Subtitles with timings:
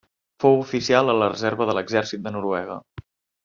[0.45, 2.81] Fou oficial a la reserva de l'Exèrcit de Noruega.